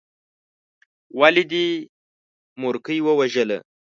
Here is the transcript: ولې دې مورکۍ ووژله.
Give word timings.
ولې 1.19 1.43
دې 1.51 1.65
مورکۍ 2.61 2.99
ووژله. 3.03 3.57